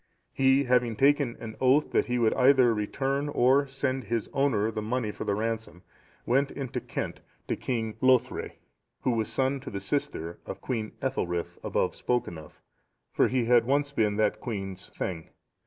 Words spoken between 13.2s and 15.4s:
he had once been that queen's thegn.